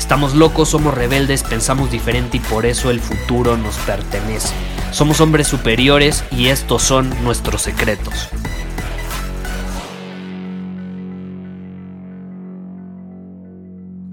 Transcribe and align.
Estamos 0.00 0.34
locos, 0.34 0.70
somos 0.70 0.94
rebeldes, 0.94 1.44
pensamos 1.44 1.90
diferente 1.90 2.38
y 2.38 2.40
por 2.40 2.64
eso 2.64 2.90
el 2.90 3.00
futuro 3.00 3.58
nos 3.58 3.76
pertenece. 3.80 4.52
Somos 4.92 5.20
hombres 5.20 5.46
superiores 5.46 6.24
y 6.32 6.48
estos 6.48 6.82
son 6.82 7.10
nuestros 7.22 7.60
secretos. 7.60 8.30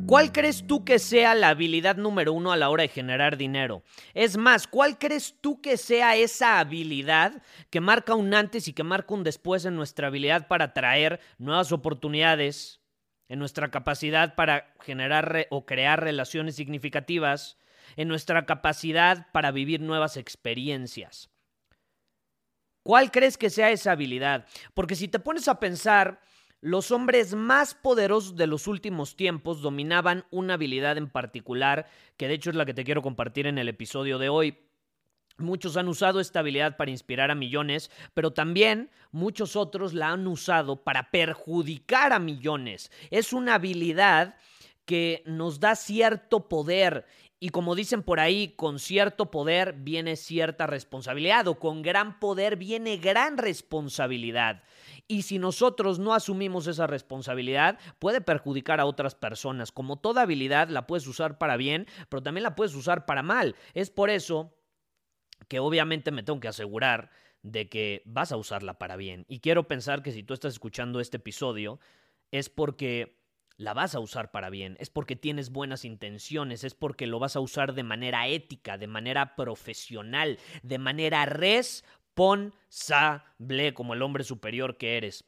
¿Cuál 0.05 0.33
crees 0.33 0.67
tú 0.67 0.83
que 0.83 0.99
sea 0.99 1.33
la 1.33 1.49
habilidad 1.49 1.95
número 1.95 2.33
uno 2.33 2.51
a 2.51 2.57
la 2.57 2.69
hora 2.69 2.83
de 2.83 2.89
generar 2.89 3.37
dinero? 3.37 3.81
Es 4.13 4.37
más, 4.37 4.67
¿cuál 4.67 4.99
crees 4.99 5.35
tú 5.39 5.61
que 5.61 5.77
sea 5.77 6.17
esa 6.17 6.59
habilidad 6.59 7.41
que 7.69 7.79
marca 7.79 8.13
un 8.13 8.33
antes 8.33 8.67
y 8.67 8.73
que 8.73 8.83
marca 8.83 9.13
un 9.13 9.23
después 9.23 9.63
en 9.63 9.77
nuestra 9.77 10.07
habilidad 10.07 10.47
para 10.47 10.65
atraer 10.65 11.21
nuevas 11.39 11.71
oportunidades, 11.71 12.81
en 13.29 13.39
nuestra 13.39 13.71
capacidad 13.71 14.35
para 14.35 14.73
generar 14.81 15.47
o 15.49 15.65
crear 15.65 16.03
relaciones 16.03 16.55
significativas, 16.55 17.57
en 17.95 18.07
nuestra 18.07 18.45
capacidad 18.45 19.31
para 19.31 19.51
vivir 19.51 19.81
nuevas 19.81 20.17
experiencias? 20.17 21.29
¿Cuál 22.83 23.11
crees 23.11 23.37
que 23.37 23.49
sea 23.49 23.71
esa 23.71 23.91
habilidad? 23.91 24.45
Porque 24.73 24.95
si 24.95 25.07
te 25.07 25.19
pones 25.19 25.47
a 25.47 25.59
pensar, 25.59 26.21
los 26.61 26.91
hombres 26.91 27.35
más 27.35 27.75
poderosos 27.75 28.35
de 28.35 28.47
los 28.47 28.65
últimos 28.67 29.15
tiempos 29.15 29.61
dominaban 29.61 30.25
una 30.31 30.55
habilidad 30.55 30.97
en 30.97 31.09
particular, 31.09 31.87
que 32.15 32.27
de 32.27 32.35
hecho 32.35 32.49
es 32.49 32.55
la 32.55 32.65
que 32.65 32.73
te 32.73 32.83
quiero 32.83 33.01
compartir 33.01 33.45
en 33.45 33.57
el 33.57 33.69
episodio 33.69 34.17
de 34.17 34.29
hoy. 34.29 34.66
Muchos 35.37 35.77
han 35.77 35.87
usado 35.87 36.19
esta 36.19 36.39
habilidad 36.39 36.77
para 36.77 36.91
inspirar 36.91 37.29
a 37.29 37.35
millones, 37.35 37.91
pero 38.13 38.31
también 38.31 38.89
muchos 39.11 39.55
otros 39.55 39.93
la 39.93 40.09
han 40.09 40.25
usado 40.27 40.83
para 40.83 41.11
perjudicar 41.11 42.11
a 42.11 42.19
millones. 42.19 42.91
Es 43.11 43.33
una 43.33 43.55
habilidad 43.55 44.35
que 44.85 45.21
nos 45.25 45.59
da 45.59 45.75
cierto 45.75 46.47
poder 46.47 47.05
y 47.39 47.49
como 47.49 47.75
dicen 47.75 48.01
por 48.01 48.19
ahí, 48.19 48.55
con 48.55 48.79
cierto 48.79 49.29
poder 49.29 49.73
viene 49.73 50.15
cierta 50.15 50.65
responsabilidad 50.65 51.47
o 51.47 51.59
con 51.59 51.83
gran 51.83 52.19
poder 52.19 52.55
viene 52.55 52.97
gran 52.97 53.37
responsabilidad. 53.37 54.63
Y 55.07 55.21
si 55.21 55.37
nosotros 55.37 55.99
no 55.99 56.15
asumimos 56.15 56.65
esa 56.65 56.87
responsabilidad, 56.87 57.77
puede 57.99 58.21
perjudicar 58.21 58.79
a 58.79 58.87
otras 58.87 59.13
personas. 59.13 59.71
Como 59.71 59.97
toda 59.97 60.23
habilidad 60.23 60.69
la 60.69 60.87
puedes 60.87 61.05
usar 61.05 61.37
para 61.37 61.57
bien, 61.57 61.85
pero 62.09 62.23
también 62.23 62.43
la 62.43 62.55
puedes 62.55 62.73
usar 62.73 63.05
para 63.05 63.21
mal. 63.21 63.55
Es 63.75 63.91
por 63.91 64.09
eso 64.09 64.56
que 65.47 65.59
obviamente 65.59 66.11
me 66.11 66.23
tengo 66.23 66.39
que 66.39 66.47
asegurar 66.47 67.09
de 67.43 67.69
que 67.69 68.01
vas 68.05 68.31
a 68.31 68.37
usarla 68.37 68.77
para 68.77 68.95
bien. 68.95 69.25
Y 69.27 69.39
quiero 69.39 69.67
pensar 69.67 70.03
que 70.03 70.11
si 70.11 70.23
tú 70.23 70.33
estás 70.33 70.53
escuchando 70.53 70.99
este 70.99 71.17
episodio, 71.17 71.79
es 72.31 72.49
porque 72.49 73.17
la 73.55 73.73
vas 73.73 73.95
a 73.95 73.99
usar 73.99 74.29
para 74.31 74.49
bien, 74.49 74.77
es 74.79 74.89
porque 74.89 75.15
tienes 75.15 75.49
buenas 75.49 75.83
intenciones, 75.83 76.63
es 76.63 76.75
porque 76.75 77.07
lo 77.07 77.17
vas 77.17 77.35
a 77.35 77.39
usar 77.39 77.73
de 77.73 77.83
manera 77.83 78.27
ética, 78.27 78.77
de 78.77 78.87
manera 78.87 79.35
profesional, 79.35 80.37
de 80.61 80.77
manera 80.77 81.25
res 81.25 81.83
responsable 82.17 83.73
como 83.73 83.93
el 83.93 84.01
hombre 84.01 84.23
superior 84.23 84.77
que 84.77 84.97
eres. 84.97 85.23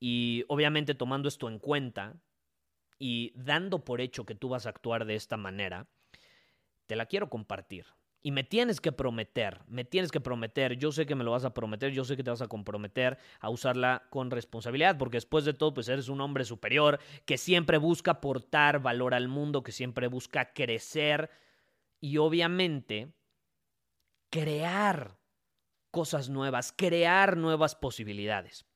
Y 0.00 0.44
obviamente 0.48 0.94
tomando 0.94 1.28
esto 1.28 1.48
en 1.48 1.58
cuenta 1.58 2.16
y 2.98 3.32
dando 3.36 3.84
por 3.84 4.00
hecho 4.00 4.24
que 4.24 4.34
tú 4.34 4.48
vas 4.48 4.66
a 4.66 4.70
actuar 4.70 5.04
de 5.04 5.14
esta 5.14 5.36
manera, 5.36 5.86
te 6.86 6.96
la 6.96 7.06
quiero 7.06 7.28
compartir. 7.28 7.86
Y 8.22 8.30
me 8.30 8.44
tienes 8.44 8.80
que 8.80 8.92
prometer, 8.92 9.60
me 9.66 9.84
tienes 9.84 10.12
que 10.12 10.20
prometer, 10.20 10.76
yo 10.76 10.92
sé 10.92 11.06
que 11.06 11.16
me 11.16 11.24
lo 11.24 11.32
vas 11.32 11.44
a 11.44 11.54
prometer, 11.54 11.90
yo 11.90 12.04
sé 12.04 12.16
que 12.16 12.22
te 12.22 12.30
vas 12.30 12.40
a 12.40 12.46
comprometer 12.46 13.18
a 13.40 13.50
usarla 13.50 14.04
con 14.10 14.30
responsabilidad, 14.30 14.96
porque 14.96 15.16
después 15.16 15.44
de 15.44 15.54
todo, 15.54 15.74
pues 15.74 15.88
eres 15.88 16.08
un 16.08 16.20
hombre 16.20 16.44
superior 16.44 17.00
que 17.24 17.36
siempre 17.36 17.78
busca 17.78 18.12
aportar 18.12 18.80
valor 18.80 19.14
al 19.14 19.26
mundo, 19.26 19.64
que 19.64 19.72
siempre 19.72 20.06
busca 20.06 20.52
crecer 20.52 21.30
y 22.00 22.18
obviamente 22.18 23.12
crear 24.30 25.18
cosas 25.90 26.28
nuevas, 26.28 26.72
crear 26.76 27.36
nuevas 27.36 27.74
posibilidades. 27.74 28.66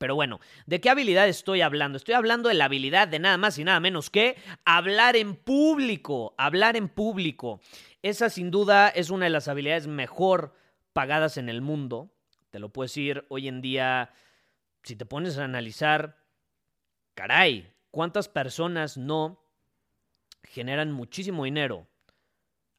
Pero 0.00 0.14
bueno, 0.14 0.40
¿de 0.64 0.80
qué 0.80 0.88
habilidad 0.88 1.28
estoy 1.28 1.60
hablando? 1.60 1.98
Estoy 1.98 2.14
hablando 2.14 2.48
de 2.48 2.54
la 2.54 2.64
habilidad 2.64 3.06
de 3.06 3.18
nada 3.18 3.36
más 3.36 3.58
y 3.58 3.64
nada 3.64 3.80
menos 3.80 4.08
que 4.08 4.38
hablar 4.64 5.14
en 5.14 5.36
público, 5.36 6.34
hablar 6.38 6.74
en 6.78 6.88
público. 6.88 7.60
Esa 8.00 8.30
sin 8.30 8.50
duda 8.50 8.88
es 8.88 9.10
una 9.10 9.26
de 9.26 9.30
las 9.30 9.46
habilidades 9.46 9.88
mejor 9.88 10.54
pagadas 10.94 11.36
en 11.36 11.50
el 11.50 11.60
mundo. 11.60 12.10
Te 12.50 12.58
lo 12.58 12.70
puedo 12.70 12.86
decir 12.86 13.26
hoy 13.28 13.46
en 13.46 13.60
día, 13.60 14.14
si 14.84 14.96
te 14.96 15.04
pones 15.04 15.36
a 15.36 15.44
analizar, 15.44 16.16
caray, 17.12 17.70
¿cuántas 17.90 18.30
personas 18.30 18.96
no 18.96 19.44
generan 20.44 20.92
muchísimo 20.92 21.44
dinero 21.44 21.86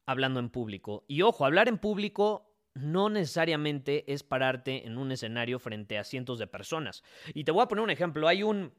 hablando 0.06 0.40
en 0.40 0.50
público? 0.50 1.04
Y 1.06 1.22
ojo, 1.22 1.46
hablar 1.46 1.68
en 1.68 1.78
público 1.78 2.51
no 2.74 3.08
necesariamente 3.08 4.10
es 4.12 4.22
pararte 4.22 4.86
en 4.86 4.98
un 4.98 5.12
escenario 5.12 5.58
frente 5.58 5.98
a 5.98 6.04
cientos 6.04 6.38
de 6.38 6.46
personas. 6.46 7.02
Y 7.34 7.44
te 7.44 7.52
voy 7.52 7.62
a 7.62 7.68
poner 7.68 7.84
un 7.84 7.90
ejemplo. 7.90 8.28
Hay 8.28 8.42
un 8.42 8.72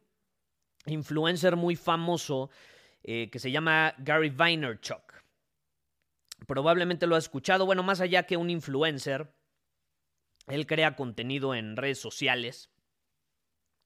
influencer 0.86 1.56
muy 1.56 1.76
famoso 1.76 2.50
eh, 3.04 3.30
que 3.30 3.40
se 3.40 3.52
llama 3.52 3.94
Gary 4.00 4.30
Vaynerchuk. 4.30 5.24
Probablemente 6.48 7.08
lo 7.08 7.16
has 7.16 7.26
escuchado. 7.26 7.66
Bueno, 7.66 7.84
más 7.84 8.02
allá 8.02 8.24
que 8.24 8.38
un 8.38 8.50
influencer, 8.50 9.34
él 10.48 10.66
crea 10.66 10.96
contenido 10.96 11.56
en 11.56 11.78
redes 11.78 12.00
sociales 12.00 12.73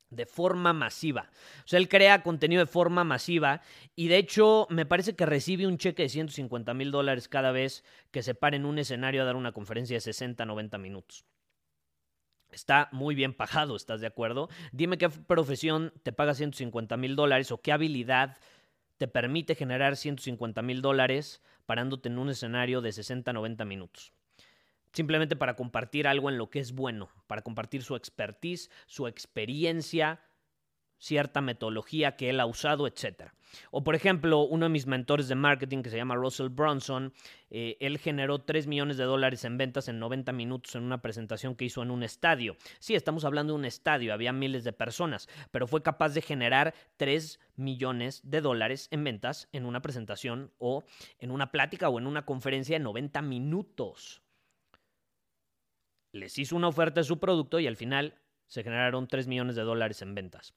de 0.09 0.25
forma 0.25 0.73
masiva. 0.73 1.29
O 1.65 1.67
sea, 1.67 1.79
él 1.79 1.89
crea 1.89 2.23
contenido 2.23 2.61
de 2.61 2.71
forma 2.71 3.03
masiva 3.03 3.61
y 3.95 4.07
de 4.07 4.17
hecho 4.17 4.67
me 4.69 4.85
parece 4.85 5.15
que 5.15 5.25
recibe 5.25 5.67
un 5.67 5.77
cheque 5.77 6.03
de 6.03 6.09
150 6.09 6.73
mil 6.73 6.91
dólares 6.91 7.27
cada 7.27 7.51
vez 7.51 7.83
que 8.11 8.23
se 8.23 8.35
pare 8.35 8.57
en 8.57 8.65
un 8.65 8.79
escenario 8.79 9.21
a 9.21 9.25
dar 9.25 9.35
una 9.35 9.51
conferencia 9.51 9.97
de 9.97 10.01
60, 10.01 10.45
90 10.45 10.77
minutos. 10.77 11.25
Está 12.51 12.87
muy 12.93 13.13
bien 13.13 13.33
pagado, 13.33 13.75
¿estás 13.75 13.99
de 13.99 14.07
acuerdo? 14.07 14.49
Dime 14.71 14.97
qué 14.97 15.09
profesión 15.09 15.93
te 16.03 16.13
paga 16.13 16.33
150 16.33 16.95
mil 16.95 17.15
dólares 17.15 17.51
o 17.51 17.61
qué 17.61 17.73
habilidad 17.73 18.37
te 18.97 19.07
permite 19.07 19.53
generar 19.53 19.97
150 19.97 20.61
mil 20.61 20.81
dólares 20.81 21.43
parándote 21.65 22.07
en 22.07 22.17
un 22.17 22.29
escenario 22.29 22.81
de 22.81 22.93
60, 22.93 23.33
90 23.33 23.65
minutos 23.65 24.16
simplemente 24.91 25.35
para 25.35 25.55
compartir 25.55 26.07
algo 26.07 26.29
en 26.29 26.37
lo 26.37 26.49
que 26.49 26.59
es 26.59 26.73
bueno, 26.73 27.09
para 27.27 27.41
compartir 27.41 27.83
su 27.83 27.95
expertise, 27.95 28.69
su 28.85 29.07
experiencia, 29.07 30.21
cierta 30.99 31.41
metodología 31.41 32.15
que 32.15 32.29
él 32.29 32.39
ha 32.39 32.45
usado, 32.45 32.87
etc. 32.87 33.31
O 33.71 33.83
por 33.83 33.95
ejemplo, 33.95 34.41
uno 34.41 34.65
de 34.65 34.69
mis 34.69 34.87
mentores 34.87 35.27
de 35.27 35.35
marketing 35.35 35.81
que 35.83 35.89
se 35.89 35.97
llama 35.97 36.15
Russell 36.15 36.49
Bronson, 36.49 37.13
eh, 37.49 37.77
él 37.79 37.97
generó 37.97 38.39
3 38.39 38.67
millones 38.67 38.97
de 38.97 39.05
dólares 39.05 39.45
en 39.45 39.57
ventas 39.57 39.87
en 39.87 39.99
90 39.99 40.31
minutos 40.33 40.75
en 40.75 40.83
una 40.83 41.01
presentación 41.01 41.55
que 41.55 41.65
hizo 41.65 41.81
en 41.81 41.91
un 41.91 42.03
estadio. 42.03 42.57
Sí, 42.79 42.95
estamos 42.95 43.25
hablando 43.25 43.53
de 43.53 43.59
un 43.59 43.65
estadio, 43.65 44.13
había 44.13 44.33
miles 44.33 44.63
de 44.63 44.73
personas, 44.73 45.29
pero 45.51 45.67
fue 45.67 45.81
capaz 45.81 46.09
de 46.09 46.21
generar 46.21 46.73
3 46.97 47.39
millones 47.55 48.21
de 48.23 48.41
dólares 48.41 48.87
en 48.91 49.03
ventas 49.03 49.47
en 49.51 49.65
una 49.65 49.81
presentación 49.81 50.51
o 50.57 50.83
en 51.19 51.31
una 51.31 51.51
plática 51.51 51.89
o 51.89 51.99
en 51.99 52.07
una 52.07 52.25
conferencia 52.25 52.75
de 52.77 52.83
90 52.83 53.21
minutos 53.21 54.21
les 56.11 56.37
hizo 56.37 56.55
una 56.55 56.67
oferta 56.67 57.01
de 57.01 57.05
su 57.05 57.19
producto 57.19 57.59
y 57.59 57.67
al 57.67 57.75
final 57.75 58.15
se 58.47 58.63
generaron 58.63 59.07
3 59.07 59.27
millones 59.27 59.55
de 59.55 59.63
dólares 59.63 60.01
en 60.01 60.15
ventas. 60.15 60.53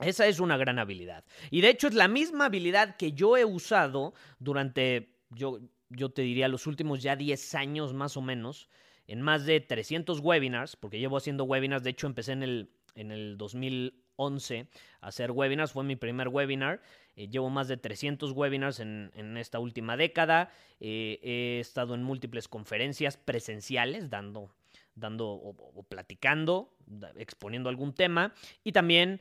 Esa 0.00 0.26
es 0.26 0.40
una 0.40 0.56
gran 0.56 0.78
habilidad. 0.78 1.24
Y 1.50 1.60
de 1.60 1.70
hecho 1.70 1.88
es 1.88 1.94
la 1.94 2.08
misma 2.08 2.46
habilidad 2.46 2.96
que 2.96 3.12
yo 3.12 3.36
he 3.36 3.44
usado 3.44 4.14
durante, 4.38 5.18
yo, 5.28 5.60
yo 5.88 6.10
te 6.10 6.22
diría, 6.22 6.48
los 6.48 6.66
últimos 6.66 7.02
ya 7.02 7.16
10 7.16 7.54
años 7.54 7.92
más 7.92 8.16
o 8.16 8.22
menos, 8.22 8.68
en 9.06 9.20
más 9.20 9.44
de 9.44 9.60
300 9.60 10.20
webinars, 10.20 10.76
porque 10.76 10.98
llevo 10.98 11.16
haciendo 11.16 11.44
webinars, 11.44 11.82
de 11.82 11.90
hecho 11.90 12.06
empecé 12.06 12.32
en 12.32 12.42
el, 12.42 12.72
en 12.94 13.10
el 13.10 13.36
2011 13.36 14.09
2011 14.20 14.66
a 15.00 15.08
hacer 15.08 15.30
webinars. 15.30 15.72
Fue 15.72 15.84
mi 15.84 15.96
primer 15.96 16.28
webinar. 16.28 16.82
Eh, 17.16 17.28
llevo 17.28 17.50
más 17.50 17.68
de 17.68 17.76
300 17.76 18.32
webinars 18.32 18.80
en, 18.80 19.36
esta 19.36 19.58
última 19.58 19.96
década. 19.96 20.50
Eh, 20.78 21.18
he 21.22 21.60
estado 21.60 21.94
en 21.94 22.02
múltiples 22.02 22.48
conferencias 22.48 23.16
presenciales 23.16 24.10
dando, 24.10 24.50
dando 24.94 25.28
o, 25.28 25.82
platicando, 25.88 26.74
exponiendo 27.16 27.68
algún 27.68 27.94
tema. 27.94 28.34
Y 28.62 28.72
también 28.72 29.20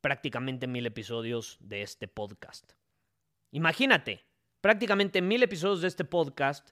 prácticamente 0.00 0.66
mil 0.66 0.86
episodios 0.86 1.58
de 1.60 1.82
este 1.82 2.08
podcast. 2.08 2.72
Imagínate, 3.52 4.24
prácticamente 4.60 5.22
mil 5.22 5.42
episodios 5.42 5.82
de 5.82 5.88
este 5.88 6.04
podcast, 6.04 6.70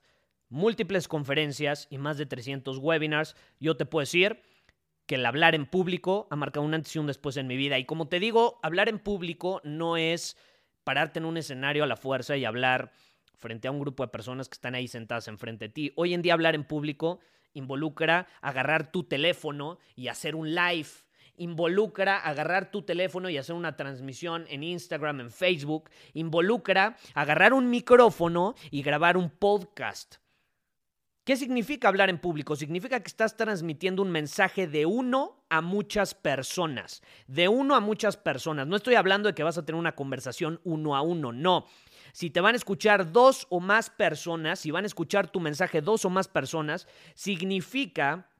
múltiples 0.48 1.08
conferencias 1.08 1.86
y 1.90 1.98
más 1.98 2.18
de 2.18 2.26
300 2.26 2.78
webinars. 2.78 3.36
Yo 3.60 3.76
te 3.76 3.84
puedo 3.84 4.02
decir 4.02 4.40
que 5.08 5.14
el 5.14 5.24
hablar 5.24 5.54
en 5.54 5.64
público 5.64 6.28
ha 6.30 6.36
marcado 6.36 6.66
un 6.66 6.74
antes 6.74 6.94
y 6.94 6.98
un 6.98 7.06
después 7.06 7.38
en 7.38 7.46
mi 7.46 7.56
vida. 7.56 7.78
Y 7.78 7.86
como 7.86 8.08
te 8.08 8.20
digo, 8.20 8.60
hablar 8.62 8.90
en 8.90 8.98
público 8.98 9.62
no 9.64 9.96
es 9.96 10.36
pararte 10.84 11.18
en 11.18 11.24
un 11.24 11.38
escenario 11.38 11.82
a 11.82 11.86
la 11.86 11.96
fuerza 11.96 12.36
y 12.36 12.44
hablar 12.44 12.92
frente 13.34 13.68
a 13.68 13.70
un 13.70 13.80
grupo 13.80 14.02
de 14.04 14.10
personas 14.10 14.50
que 14.50 14.54
están 14.54 14.74
ahí 14.74 14.86
sentadas 14.86 15.26
enfrente 15.26 15.68
de 15.68 15.72
ti. 15.72 15.92
Hoy 15.96 16.12
en 16.12 16.20
día 16.20 16.34
hablar 16.34 16.54
en 16.54 16.62
público 16.62 17.20
involucra 17.54 18.28
agarrar 18.42 18.92
tu 18.92 19.04
teléfono 19.04 19.78
y 19.96 20.08
hacer 20.08 20.36
un 20.36 20.54
live. 20.54 20.90
Involucra 21.38 22.18
agarrar 22.18 22.70
tu 22.70 22.82
teléfono 22.82 23.30
y 23.30 23.38
hacer 23.38 23.54
una 23.54 23.76
transmisión 23.76 24.44
en 24.50 24.62
Instagram, 24.62 25.20
en 25.20 25.30
Facebook. 25.30 25.88
Involucra 26.12 26.98
agarrar 27.14 27.54
un 27.54 27.70
micrófono 27.70 28.54
y 28.70 28.82
grabar 28.82 29.16
un 29.16 29.30
podcast. 29.30 30.16
¿Qué 31.28 31.36
significa 31.36 31.88
hablar 31.88 32.08
en 32.08 32.16
público? 32.16 32.56
Significa 32.56 33.00
que 33.00 33.08
estás 33.08 33.36
transmitiendo 33.36 34.00
un 34.00 34.10
mensaje 34.10 34.66
de 34.66 34.86
uno 34.86 35.44
a 35.50 35.60
muchas 35.60 36.14
personas. 36.14 37.02
De 37.26 37.48
uno 37.48 37.74
a 37.74 37.80
muchas 37.80 38.16
personas. 38.16 38.66
No 38.66 38.76
estoy 38.76 38.94
hablando 38.94 39.28
de 39.28 39.34
que 39.34 39.42
vas 39.42 39.58
a 39.58 39.66
tener 39.66 39.78
una 39.78 39.94
conversación 39.94 40.58
uno 40.64 40.96
a 40.96 41.02
uno, 41.02 41.30
no. 41.30 41.66
Si 42.12 42.30
te 42.30 42.40
van 42.40 42.54
a 42.54 42.56
escuchar 42.56 43.12
dos 43.12 43.46
o 43.50 43.60
más 43.60 43.90
personas, 43.90 44.60
si 44.60 44.70
van 44.70 44.84
a 44.84 44.86
escuchar 44.86 45.30
tu 45.30 45.38
mensaje 45.38 45.82
dos 45.82 46.06
o 46.06 46.08
más 46.08 46.28
personas, 46.28 46.88
significa 47.14 48.30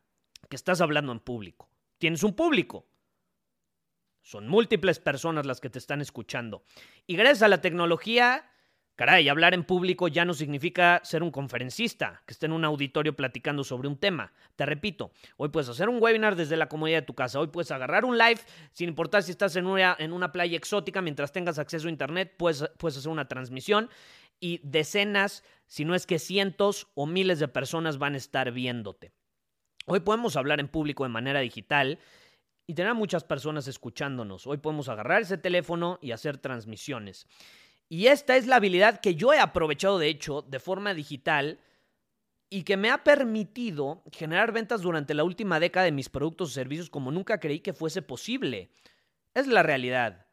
que 0.49 0.57
estás 0.57 0.81
hablando 0.81 1.13
en 1.13 1.21
público. 1.21 1.69
Tienes 1.99 2.23
un 2.23 2.33
público. 2.33 2.87
Son 4.23 4.49
múltiples 4.49 4.99
personas 4.99 5.45
las 5.45 5.61
que 5.61 5.69
te 5.69 5.79
están 5.79 6.01
escuchando. 6.01 6.65
Y 7.07 7.17
gracias 7.17 7.43
a 7.43 7.49
la 7.49 7.61
tecnología 7.61 8.51
Caray, 8.99 9.29
hablar 9.29 9.55
en 9.55 9.63
público 9.63 10.09
ya 10.09 10.25
no 10.25 10.35
significa 10.35 11.01
ser 11.05 11.23
un 11.23 11.31
conferencista 11.31 12.21
que 12.27 12.33
esté 12.33 12.47
en 12.47 12.53
un 12.53 12.65
auditorio 12.65 13.15
platicando 13.15 13.63
sobre 13.63 13.87
un 13.87 13.97
tema. 13.97 14.33
Te 14.57 14.67
repito, 14.67 15.13
hoy 15.37 15.51
puedes 15.51 15.69
hacer 15.69 15.89
un 15.89 16.03
webinar 16.03 16.35
desde 16.35 16.57
la 16.57 16.69
comodidad 16.69 16.99
de 16.99 17.07
tu 17.07 17.15
casa, 17.15 17.39
hoy 17.39 17.47
puedes 17.47 17.71
agarrar 17.71 18.05
un 18.05 18.19
live, 18.19 18.41
sin 18.73 18.89
importar 18.89 19.23
si 19.23 19.31
estás 19.31 19.55
en 19.55 19.69
una, 19.69 19.95
en 20.01 20.13
una 20.13 20.33
playa 20.33 20.57
exótica, 20.57 21.01
mientras 21.01 21.31
tengas 21.31 21.61
acceso 21.61 21.87
a 21.87 21.93
internet, 21.93 22.35
puedes, 22.37 22.69
puedes 22.77 22.99
hacer 22.99 23.13
una 23.13 23.29
transmisión 23.29 23.89
y 24.41 24.61
decenas, 24.65 25.45
si 25.69 25.85
no 25.85 25.95
es 25.95 26.05
que 26.05 26.19
cientos 26.19 26.89
o 26.95 27.07
miles 27.07 27.39
de 27.39 27.47
personas 27.47 27.99
van 27.99 28.15
a 28.15 28.17
estar 28.17 28.51
viéndote. 28.51 29.13
Hoy 29.87 30.01
podemos 30.01 30.35
hablar 30.35 30.59
en 30.59 30.67
público 30.67 31.05
de 31.05 31.11
manera 31.11 31.39
digital 31.39 32.01
y 32.67 32.75
tener 32.75 32.91
a 32.91 32.95
muchas 32.95 33.23
personas 33.23 33.69
escuchándonos. 33.69 34.49
Hoy 34.49 34.57
podemos 34.57 34.89
agarrar 34.89 35.23
ese 35.23 35.39
teléfono 35.39 36.01
y 36.03 36.11
hacer 36.11 36.39
transmisiones. 36.39 37.29
Y 37.89 38.07
esta 38.09 38.37
es 38.37 38.47
la 38.47 38.57
habilidad 38.57 39.01
que 39.01 39.15
yo 39.15 39.33
he 39.33 39.39
aprovechado, 39.39 39.99
de 39.99 40.09
hecho, 40.09 40.43
de 40.43 40.61
forma 40.61 40.93
digital 40.93 41.61
y 42.51 42.63
que 42.63 42.77
me 42.77 42.91
ha 42.91 43.05
permitido 43.05 44.03
generar 44.13 44.53
ventas 44.53 44.83
durante 44.83 45.15
la 45.15 45.25
última 45.25 45.61
década 45.61 45.85
de 45.85 45.93
mis 45.93 46.09
productos 46.09 46.51
o 46.51 46.53
servicios 46.53 46.91
como 46.91 47.11
nunca 47.11 47.41
creí 47.41 47.61
que 47.61 47.73
fuese 47.73 48.03
posible. 48.03 48.71
Es 49.35 49.47
la 49.47 49.63
realidad. 49.63 50.27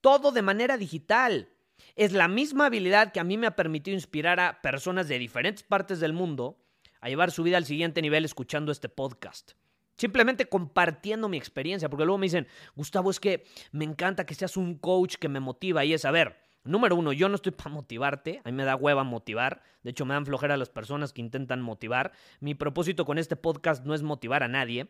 Todo 0.00 0.32
de 0.32 0.42
manera 0.42 0.76
digital. 0.76 1.48
Es 1.94 2.12
la 2.12 2.28
misma 2.28 2.66
habilidad 2.66 3.12
que 3.12 3.20
a 3.20 3.24
mí 3.24 3.36
me 3.36 3.46
ha 3.46 3.56
permitido 3.56 3.94
inspirar 3.94 4.40
a 4.40 4.60
personas 4.62 5.08
de 5.08 5.18
diferentes 5.18 5.62
partes 5.62 6.00
del 6.00 6.12
mundo 6.12 6.58
a 7.00 7.08
llevar 7.08 7.30
su 7.30 7.42
vida 7.42 7.56
al 7.56 7.64
siguiente 7.64 8.02
nivel 8.02 8.24
escuchando 8.24 8.72
este 8.72 8.88
podcast. 8.88 9.52
Simplemente 9.96 10.46
compartiendo 10.46 11.28
mi 11.28 11.36
experiencia, 11.36 11.88
porque 11.88 12.04
luego 12.04 12.18
me 12.18 12.26
dicen, 12.26 12.46
Gustavo, 12.74 13.10
es 13.10 13.20
que 13.20 13.44
me 13.72 13.84
encanta 13.84 14.26
que 14.26 14.34
seas 14.34 14.56
un 14.56 14.76
coach 14.78 15.16
que 15.16 15.28
me 15.28 15.40
motiva 15.40 15.84
y 15.84 15.94
es, 15.94 16.04
a 16.04 16.10
ver, 16.10 16.45
Número 16.66 16.96
uno, 16.96 17.12
yo 17.12 17.28
no 17.28 17.36
estoy 17.36 17.52
para 17.52 17.70
motivarte, 17.70 18.40
a 18.44 18.50
mí 18.50 18.56
me 18.56 18.64
da 18.64 18.76
hueva 18.76 19.04
motivar, 19.04 19.62
de 19.82 19.90
hecho 19.90 20.04
me 20.04 20.14
dan 20.14 20.26
flojera 20.26 20.56
las 20.56 20.68
personas 20.68 21.12
que 21.12 21.20
intentan 21.20 21.62
motivar. 21.62 22.12
Mi 22.40 22.54
propósito 22.54 23.04
con 23.04 23.18
este 23.18 23.36
podcast 23.36 23.84
no 23.84 23.94
es 23.94 24.02
motivar 24.02 24.42
a 24.42 24.48
nadie. 24.48 24.88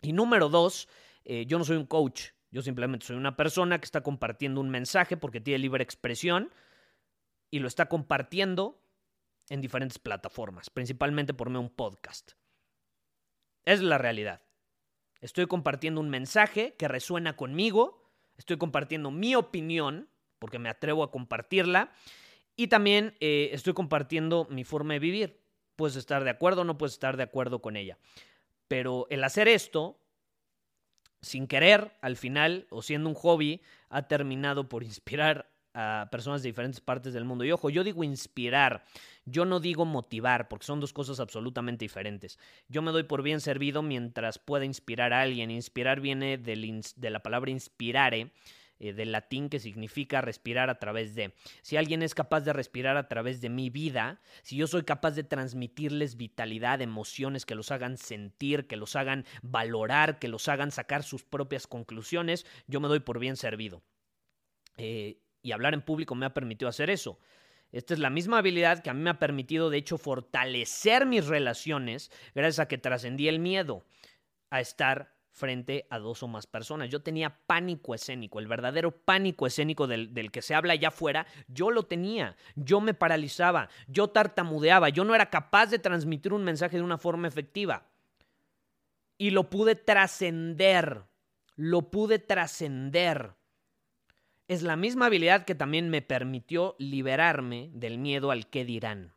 Y 0.00 0.12
número 0.12 0.48
dos, 0.48 0.88
eh, 1.24 1.44
yo 1.46 1.58
no 1.58 1.64
soy 1.64 1.76
un 1.76 1.86
coach, 1.86 2.30
yo 2.50 2.62
simplemente 2.62 3.06
soy 3.06 3.16
una 3.16 3.36
persona 3.36 3.78
que 3.78 3.84
está 3.84 4.02
compartiendo 4.02 4.60
un 4.60 4.70
mensaje 4.70 5.16
porque 5.16 5.40
tiene 5.40 5.58
libre 5.58 5.84
expresión 5.84 6.50
y 7.50 7.58
lo 7.58 7.68
está 7.68 7.86
compartiendo 7.88 8.82
en 9.48 9.60
diferentes 9.60 9.98
plataformas, 9.98 10.70
principalmente 10.70 11.34
por 11.34 11.48
medio 11.48 11.60
de 11.60 11.66
un 11.66 11.74
podcast. 11.74 12.32
Es 13.64 13.80
la 13.80 13.98
realidad. 13.98 14.42
Estoy 15.20 15.46
compartiendo 15.46 16.00
un 16.00 16.10
mensaje 16.10 16.74
que 16.76 16.88
resuena 16.88 17.36
conmigo, 17.36 18.10
estoy 18.36 18.56
compartiendo 18.56 19.10
mi 19.10 19.34
opinión 19.34 20.08
porque 20.42 20.58
me 20.58 20.68
atrevo 20.68 21.04
a 21.04 21.12
compartirla. 21.12 21.92
Y 22.56 22.66
también 22.66 23.14
eh, 23.20 23.50
estoy 23.52 23.74
compartiendo 23.74 24.48
mi 24.50 24.64
forma 24.64 24.94
de 24.94 24.98
vivir. 24.98 25.40
Puedes 25.76 25.94
estar 25.94 26.24
de 26.24 26.30
acuerdo 26.30 26.62
o 26.62 26.64
no 26.64 26.78
puedes 26.78 26.94
estar 26.94 27.16
de 27.16 27.22
acuerdo 27.22 27.62
con 27.62 27.76
ella. 27.76 27.96
Pero 28.66 29.06
el 29.08 29.22
hacer 29.22 29.46
esto, 29.46 30.00
sin 31.20 31.46
querer, 31.46 31.96
al 32.00 32.16
final, 32.16 32.66
o 32.70 32.82
siendo 32.82 33.08
un 33.08 33.14
hobby, 33.14 33.62
ha 33.88 34.08
terminado 34.08 34.68
por 34.68 34.82
inspirar 34.82 35.48
a 35.74 36.08
personas 36.10 36.42
de 36.42 36.48
diferentes 36.48 36.80
partes 36.80 37.14
del 37.14 37.24
mundo. 37.24 37.44
Y 37.44 37.52
ojo, 37.52 37.70
yo 37.70 37.84
digo 37.84 38.02
inspirar, 38.02 38.82
yo 39.24 39.44
no 39.44 39.60
digo 39.60 39.84
motivar, 39.84 40.48
porque 40.48 40.66
son 40.66 40.80
dos 40.80 40.92
cosas 40.92 41.20
absolutamente 41.20 41.84
diferentes. 41.84 42.36
Yo 42.66 42.82
me 42.82 42.90
doy 42.90 43.04
por 43.04 43.22
bien 43.22 43.40
servido 43.40 43.80
mientras 43.80 44.40
pueda 44.40 44.64
inspirar 44.64 45.12
a 45.12 45.20
alguien. 45.20 45.52
Inspirar 45.52 46.00
viene 46.00 46.36
de 46.36 47.10
la 47.10 47.22
palabra 47.22 47.52
inspirare, 47.52 48.32
eh, 48.82 48.92
del 48.92 49.12
latín 49.12 49.48
que 49.48 49.60
significa 49.60 50.20
respirar 50.20 50.68
a 50.68 50.80
través 50.80 51.14
de. 51.14 51.34
Si 51.62 51.76
alguien 51.76 52.02
es 52.02 52.16
capaz 52.16 52.40
de 52.40 52.52
respirar 52.52 52.96
a 52.96 53.06
través 53.06 53.40
de 53.40 53.48
mi 53.48 53.70
vida, 53.70 54.20
si 54.42 54.56
yo 54.56 54.66
soy 54.66 54.82
capaz 54.82 55.12
de 55.12 55.22
transmitirles 55.22 56.16
vitalidad, 56.16 56.80
emociones 56.80 57.46
que 57.46 57.54
los 57.54 57.70
hagan 57.70 57.96
sentir, 57.96 58.66
que 58.66 58.76
los 58.76 58.96
hagan 58.96 59.24
valorar, 59.40 60.18
que 60.18 60.26
los 60.26 60.48
hagan 60.48 60.72
sacar 60.72 61.04
sus 61.04 61.22
propias 61.22 61.68
conclusiones, 61.68 62.44
yo 62.66 62.80
me 62.80 62.88
doy 62.88 62.98
por 62.98 63.20
bien 63.20 63.36
servido. 63.36 63.84
Eh, 64.78 65.20
y 65.42 65.52
hablar 65.52 65.74
en 65.74 65.82
público 65.82 66.16
me 66.16 66.26
ha 66.26 66.34
permitido 66.34 66.68
hacer 66.68 66.90
eso. 66.90 67.20
Esta 67.70 67.94
es 67.94 68.00
la 68.00 68.10
misma 68.10 68.38
habilidad 68.38 68.82
que 68.82 68.90
a 68.90 68.94
mí 68.94 69.00
me 69.02 69.10
ha 69.10 69.20
permitido, 69.20 69.70
de 69.70 69.78
hecho, 69.78 69.96
fortalecer 69.96 71.06
mis 71.06 71.28
relaciones 71.28 72.10
gracias 72.34 72.58
a 72.58 72.66
que 72.66 72.78
trascendí 72.78 73.28
el 73.28 73.38
miedo 73.38 73.84
a 74.50 74.60
estar 74.60 75.14
frente 75.32 75.86
a 75.90 75.98
dos 75.98 76.22
o 76.22 76.28
más 76.28 76.46
personas. 76.46 76.90
Yo 76.90 77.02
tenía 77.02 77.38
pánico 77.46 77.94
escénico, 77.94 78.38
el 78.38 78.46
verdadero 78.46 78.90
pánico 78.90 79.46
escénico 79.46 79.86
del, 79.86 80.14
del, 80.14 80.30
que 80.30 80.42
se 80.42 80.54
habla 80.54 80.74
allá 80.74 80.88
afuera, 80.88 81.26
yo 81.48 81.70
lo 81.70 81.84
tenía, 81.84 82.36
yo 82.54 82.80
me 82.80 82.94
paralizaba, 82.94 83.68
yo 83.88 84.08
tartamudeaba, 84.08 84.90
yo 84.90 85.04
no 85.04 85.14
era 85.14 85.30
capaz 85.30 85.66
de 85.66 85.78
transmitir 85.78 86.32
un 86.32 86.44
mensaje 86.44 86.76
de 86.76 86.82
una 86.82 86.98
forma 86.98 87.28
efectiva. 87.28 87.88
Y 89.18 89.30
lo 89.30 89.50
pude 89.50 89.74
trascender, 89.74 91.04
lo 91.56 91.90
pude 91.90 92.18
trascender. 92.18 93.34
Es 94.48 94.62
la 94.62 94.76
misma 94.76 95.06
habilidad 95.06 95.44
que 95.44 95.54
también 95.54 95.88
me 95.88 96.02
permitió 96.02 96.76
liberarme 96.78 97.70
del 97.72 97.98
miedo 97.98 98.30
al 98.30 98.48
qué 98.48 98.64
dirán. 98.64 99.14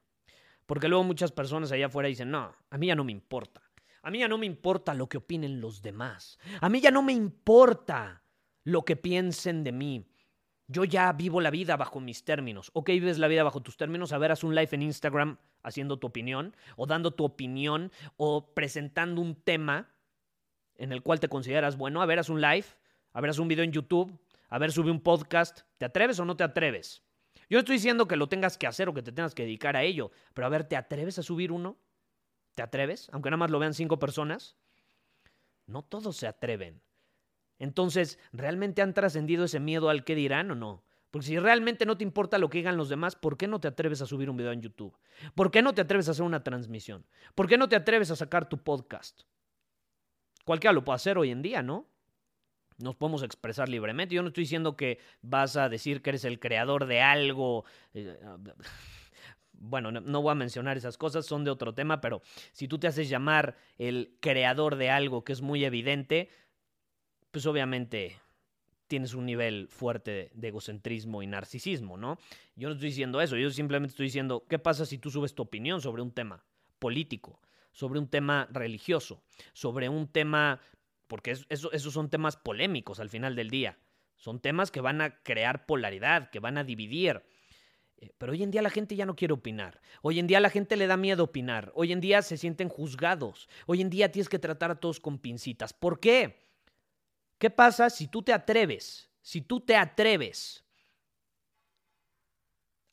Porque 0.66 0.88
luego 0.88 1.04
muchas 1.04 1.32
personas 1.32 1.72
allá 1.72 1.88
afuera 1.88 2.08
dicen, 2.08 2.32
no, 2.32 2.56
a 2.70 2.78
mí 2.78 2.88
ya 2.88 2.96
no 2.96 3.04
me 3.04 3.12
importa. 3.12 3.65
A 4.06 4.12
mí 4.12 4.20
ya 4.20 4.28
no 4.28 4.38
me 4.38 4.46
importa 4.46 4.94
lo 4.94 5.10
que 5.10 5.18
opinen 5.18 5.60
los 5.60 5.82
demás. 5.82 6.38
A 6.62 6.70
mí 6.70 6.80
ya 6.80 6.92
no 6.92 7.02
me 7.02 7.12
importa 7.12 8.22
lo 8.64 8.86
que 8.86 8.96
piensen 8.96 9.64
de 9.64 9.72
mí. 9.72 10.06
Yo 10.68 10.84
ya 10.84 11.12
vivo 11.12 11.42
la 11.42 11.50
vida 11.50 11.76
bajo 11.76 12.00
mis 12.00 12.24
términos. 12.24 12.70
¿Ok 12.74 12.90
vives 12.90 13.18
la 13.18 13.28
vida 13.28 13.42
bajo 13.42 13.64
tus 13.64 13.78
términos? 13.78 14.14
A 14.14 14.20
ver, 14.20 14.32
haz 14.32 14.44
un 14.44 14.54
live 14.54 14.70
en 14.74 14.84
Instagram 14.84 15.40
haciendo 15.64 15.98
tu 15.98 16.06
opinión, 16.06 16.56
o 16.76 16.86
dando 16.86 17.16
tu 17.16 17.26
opinión, 17.26 17.92
o 18.16 18.54
presentando 18.54 19.22
un 19.22 19.34
tema 19.34 19.90
en 20.76 20.92
el 20.92 21.02
cual 21.02 21.20
te 21.20 21.28
consideras 21.28 21.76
bueno. 21.76 22.04
A 22.04 22.06
ver, 22.06 22.20
haz 22.20 22.30
un 22.30 22.42
live, 22.42 22.68
a 23.12 23.22
ver, 23.22 23.32
haz 23.32 23.40
un 23.40 23.48
video 23.48 23.64
en 23.64 23.72
YouTube, 23.72 24.16
a 24.50 24.60
ver, 24.60 24.72
sube 24.72 24.92
un 24.92 25.02
podcast. 25.02 25.62
¿Te 25.80 25.86
atreves 25.86 26.20
o 26.20 26.26
no 26.26 26.38
te 26.38 26.44
atreves? 26.44 27.02
Yo 27.50 27.58
no 27.58 27.62
estoy 27.62 27.78
diciendo 27.78 28.08
que 28.08 28.18
lo 28.18 28.30
tengas 28.30 28.60
que 28.60 28.68
hacer 28.68 28.88
o 28.88 28.94
que 28.94 29.02
te 29.02 29.12
tengas 29.12 29.34
que 29.34 29.46
dedicar 29.46 29.76
a 29.76 29.82
ello, 29.82 30.12
pero 30.36 30.46
a 30.46 30.50
ver, 30.52 30.64
¿te 30.66 30.76
atreves 30.76 31.18
a 31.18 31.24
subir 31.24 31.52
uno? 31.52 31.80
¿Te 32.56 32.64
atreves? 32.64 33.10
Aunque 33.12 33.30
nada 33.30 33.38
más 33.38 33.52
lo 33.52 33.60
vean 33.60 33.74
cinco 33.74 34.00
personas. 34.00 34.56
No 35.68 35.84
todos 35.84 36.18
se 36.18 36.28
atreven. 36.28 36.82
Entonces, 37.60 38.20
¿realmente 38.34 38.82
han 38.82 38.94
trascendido 38.94 39.46
ese 39.46 39.60
miedo 39.60 39.90
al 39.90 40.04
qué 40.04 40.16
dirán 40.16 40.52
o 40.52 40.56
no? 40.56 40.84
Porque 41.12 41.28
si 41.28 41.40
realmente 41.40 41.86
no 41.86 41.98
te 41.98 42.04
importa 42.04 42.38
lo 42.38 42.50
que 42.50 42.58
digan 42.58 42.76
los 42.76 42.90
demás, 42.90 43.16
¿por 43.16 43.38
qué 43.38 43.48
no 43.48 43.60
te 43.60 43.70
atreves 43.70 44.02
a 44.02 44.06
subir 44.06 44.30
un 44.30 44.36
video 44.36 44.52
en 44.52 44.62
YouTube? 44.62 44.98
¿Por 45.34 45.52
qué 45.52 45.62
no 45.62 45.74
te 45.74 45.82
atreves 45.82 46.08
a 46.08 46.12
hacer 46.12 46.26
una 46.26 46.44
transmisión? 46.44 47.06
¿Por 47.36 47.48
qué 47.48 47.58
no 47.58 47.70
te 47.70 47.78
atreves 47.78 48.12
a 48.12 48.16
sacar 48.18 48.50
tu 48.50 48.58
podcast? 48.58 49.22
Cualquiera 50.44 50.74
lo 50.74 50.84
puede 50.84 50.96
hacer 50.96 51.18
hoy 51.18 51.32
en 51.32 51.42
día, 51.42 51.62
¿no? 51.62 51.88
nos 52.78 52.96
podemos 52.96 53.24
expresar 53.24 53.70
libremente. 53.70 54.16
Yo 54.16 54.22
no 54.22 54.30
estoy 54.30 54.44
diciendo 54.44 54.76
que 54.76 55.00
vas 55.22 55.56
a 55.56 55.70
decir 55.70 56.02
que 56.02 56.12
eres 56.12 56.26
el 56.26 56.40
creador 56.40 56.86
de 56.88 57.02
algo. 57.02 57.66
Bueno, 59.60 59.92
no, 59.92 60.22
voy 60.22 60.32
a 60.32 60.36
mencionar 60.36 60.78
esas 60.78 60.98
cosas, 60.98 61.26
son 61.26 61.44
de 61.44 61.52
otro 61.52 61.74
tema, 61.74 62.02
pero 62.02 62.22
si 62.52 62.68
tú 62.68 62.78
te 62.78 62.88
haces 62.88 63.10
llamar 63.10 63.58
el 63.78 64.16
creador 64.20 64.76
de 64.76 64.90
algo 64.90 65.24
que 65.24 65.34
es 65.34 65.42
muy 65.42 65.66
evidente, 65.66 66.30
pues 67.32 67.46
obviamente 67.46 68.20
tienes 68.88 69.14
un 69.14 69.26
nivel 69.26 69.68
fuerte 69.70 70.32
de 70.34 70.48
egocentrismo 70.48 71.24
y 71.24 71.28
narcisismo, 71.28 71.98
¿no? 71.98 72.20
Yo 72.56 72.68
no 72.68 72.76
estoy 72.76 72.90
diciendo 72.90 73.20
eso, 73.22 73.36
yo 73.36 73.50
simplemente 73.50 73.92
estoy 73.92 74.06
diciendo, 74.06 74.46
¿qué 74.48 74.60
pasa 74.60 74.86
si 74.86 74.98
tú 74.98 75.10
subes 75.10 75.34
tu 75.34 75.44
opinión 75.44 75.82
sobre 75.82 76.02
un 76.02 76.12
tema 76.12 76.44
político, 76.78 77.42
sobre 77.72 78.00
un 78.00 78.08
tema 78.08 78.48
religioso, 78.52 79.24
sobre 79.54 79.90
un 79.90 80.08
tema 80.08 80.62
porque 81.08 81.32
esos 81.50 81.94
son 81.94 82.10
temas 82.10 82.36
polémicos 82.36 83.00
al 83.00 83.10
final 83.10 83.36
del 83.36 83.50
día. 83.50 83.78
Son 84.18 84.40
temas 84.40 84.72
que 84.72 84.82
van 84.82 85.02
a 85.02 85.22
crear 85.22 85.66
polaridad, 85.66 86.30
que 86.30 86.40
van 86.40 86.58
a 86.58 86.64
dividir. 86.64 87.24
Eh, 87.98 88.12
pero 88.18 88.34
hoy 88.34 88.44
en 88.44 88.52
día 88.52 88.62
la 88.62 88.70
gente 88.70 88.96
ya 88.96 89.06
no 89.06 89.16
quiere 89.16 89.34
opinar. 89.34 89.82
Hoy 90.02 90.20
en 90.20 90.28
día 90.28 90.40
la 90.40 90.50
gente 90.50 90.76
le 90.76 90.88
da 90.88 90.98
miedo 90.98 91.24
opinar. 91.24 91.72
Hoy 91.76 91.92
en 91.92 92.02
día 92.02 92.22
se 92.22 92.38
sienten 92.38 92.70
juzgados. 92.70 93.50
Hoy 93.66 93.82
en 93.82 93.90
día 93.90 94.12
tienes 94.12 94.30
que 94.30 94.40
tratar 94.40 94.72
a 94.72 94.80
todos 94.80 95.00
con 95.00 95.18
pincitas. 95.18 95.74
¿Por 95.74 96.00
qué? 96.00 96.46
¿Qué 97.38 97.50
pasa 97.50 97.90
si 97.90 98.08
tú 98.08 98.22
te 98.24 98.34
atreves? 98.34 99.10
Si 99.22 99.42
tú 99.42 99.60
te 99.62 99.76
atreves 99.76 100.64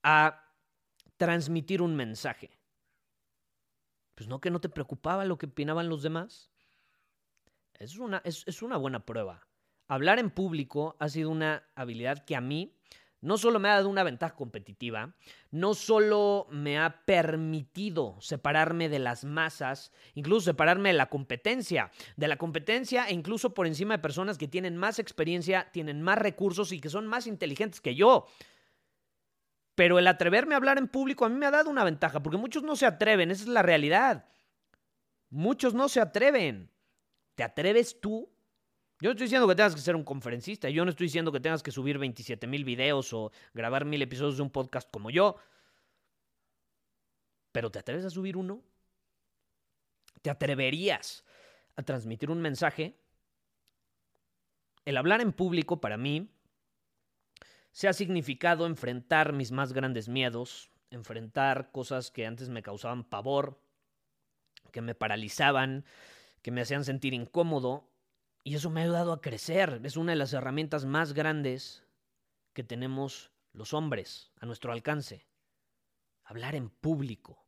a 0.03 0.43
transmitir 1.17 1.83
un 1.83 1.95
mensaje. 1.95 2.59
Pues 4.15 4.29
no 4.29 4.41
que 4.41 4.51
no 4.51 4.61
te 4.61 4.69
preocupaba 4.69 5.25
lo 5.25 5.39
que 5.39 5.47
opinaban 5.47 5.89
los 5.89 6.03
demás. 6.03 6.51
Es 7.75 7.97
una, 7.97 8.21
es, 8.25 8.63
una 8.63 8.77
buena 8.77 9.05
prueba. 9.05 9.47
Hablar 9.89 10.19
en 10.19 10.31
público 10.31 10.97
ha 10.99 11.09
sido 11.09 11.31
una 11.31 11.65
habilidad 11.75 12.25
que 12.25 12.37
a 12.37 12.41
mí 12.41 12.77
no 13.23 13.39
solo 13.39 13.61
me 13.61 13.69
ha 13.69 13.77
dado 13.77 13.89
una 13.89 14.03
ventaja 14.03 14.35
competitiva, 14.35 15.15
no 15.53 15.75
solo 15.75 16.49
me 16.51 16.79
ha 16.79 17.05
permitido 17.07 18.21
separarme 18.21 18.89
de 18.89 18.99
las 18.99 19.25
masas, 19.25 19.93
incluso 20.15 20.47
separarme 20.47 20.91
de 20.91 20.99
la 20.99 21.09
competencia, 21.09 21.93
de 22.17 22.29
la 22.29 22.37
competencia 22.37 23.07
e 23.07 23.15
incluso 23.15 23.55
por 23.55 23.69
encima 23.69 23.95
de 23.95 24.03
personas 24.03 24.39
que 24.39 24.49
tienen 24.49 24.77
más 24.77 24.99
experiencia, 24.99 25.71
tienen 25.73 26.03
más 26.03 26.19
recursos 26.19 26.73
y 26.73 26.81
que 26.81 26.91
son 26.91 27.07
más 27.07 27.29
inteligentes 27.29 27.81
que 27.81 27.95
yo. 27.95 28.27
Pero 29.77 30.01
el 30.01 30.09
atreverme 30.09 30.55
a 30.55 30.59
hablar 30.59 30.79
en 30.79 30.89
público 30.89 31.25
a 31.25 31.29
mí 31.29 31.37
me 31.37 31.47
ha 31.47 31.53
dado 31.53 31.71
una 31.71 31.85
ventaja, 31.85 32.23
porque 32.23 32.39
muchos 32.39 32.65
no 32.65 32.75
se 32.75 32.87
atreven, 32.87 33.31
esa 33.31 33.45
es 33.45 33.49
la 33.49 33.63
realidad. 33.63 34.27
Muchos 35.31 35.75
no 35.75 35.89
se 35.89 36.01
atreven. 36.01 36.73
¿Te 37.37 37.45
atreves 37.45 38.01
tú? 38.01 38.32
Yo 39.03 39.09
no 39.09 39.15
estoy 39.15 39.25
diciendo 39.25 39.49
que 39.49 39.57
tengas 39.57 39.75
que 39.75 39.81
ser 39.81 39.97
un 39.97 40.05
conferencista, 40.05 40.71
yo 40.71 40.85
no 40.85 40.91
estoy 40.91 41.09
diciendo 41.09 41.33
que 41.33 41.41
tengas 41.41 41.61
que 41.61 41.73
subir 41.73 41.99
27 41.99 42.47
mil 42.47 42.65
videos 42.65 43.13
o 43.13 43.33
grabar 43.53 43.85
mil 43.85 44.01
episodios 44.01 44.37
de 44.37 44.45
un 44.45 44.51
podcast 44.51 44.89
como 44.93 45.11
yo. 45.11 45.39
Pero 47.51 47.73
¿te 47.73 47.81
atreves 47.81 48.05
a 48.05 48.11
subir 48.11 48.37
uno? 48.37 48.63
¿Te 50.23 50.31
atreverías 50.31 51.25
a 51.75 51.83
transmitir 51.83 52.31
un 52.31 52.41
mensaje? 52.41 52.97
El 54.85 54.97
hablar 54.97 55.21
en 55.21 55.33
público 55.33 55.81
para 55.81 55.97
mí 55.97 56.31
se 57.73 57.89
ha 57.89 57.93
significado 57.95 58.67
enfrentar 58.67 59.33
mis 59.33 59.51
más 59.51 59.73
grandes 59.73 60.09
miedos, 60.09 60.71
enfrentar 60.91 61.73
cosas 61.73 62.13
que 62.13 62.25
antes 62.25 62.51
me 62.51 62.63
causaban 62.63 63.03
pavor, 63.03 63.59
que 64.71 64.81
me 64.81 64.95
paralizaban, 64.95 65.85
que 66.41 66.53
me 66.53 66.61
hacían 66.61 66.85
sentir 66.85 67.15
incómodo 67.15 67.89
y 68.45 68.55
eso 68.55 68.71
me 68.71 68.81
ha 68.81 68.85
ayudado 68.85 69.13
a 69.13 69.21
crecer. 69.21 69.81
Es 69.85 69.97
una 69.97 70.13
de 70.13 70.17
las 70.17 70.33
herramientas 70.33 70.85
más 70.85 71.13
grandes 71.13 71.85
que 72.53 72.65
tenemos 72.65 73.31
los 73.53 73.73
hombres 73.73 74.33
a 74.41 74.47
nuestro 74.47 74.73
alcance. 74.73 75.27
Hablar 76.25 76.55
en 76.55 76.71
público. 76.71 77.45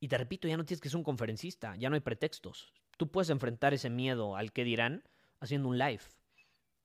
Y 0.00 0.08
te 0.08 0.18
repito, 0.18 0.48
ya 0.48 0.56
no 0.56 0.64
tienes 0.64 0.80
que 0.80 0.88
ser 0.88 0.98
un 0.98 1.04
conferencista, 1.04 1.76
ya 1.76 1.88
no 1.88 1.94
hay 1.94 2.00
pretextos. 2.00 2.72
Tú 2.96 3.10
puedes 3.10 3.30
enfrentar 3.30 3.74
ese 3.74 3.90
miedo 3.90 4.36
al 4.36 4.52
que 4.52 4.64
dirán 4.64 5.04
haciendo 5.40 5.68
un 5.68 5.78
live, 5.78 6.02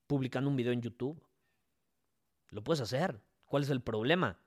publicando 0.06 0.50
un 0.50 0.56
video 0.56 0.72
en 0.72 0.82
YouTube. 0.82 1.22
Lo 2.48 2.64
puedes 2.64 2.80
hacer. 2.80 3.20
¿Cuál 3.44 3.62
es 3.62 3.70
el 3.70 3.82
problema? 3.82 4.40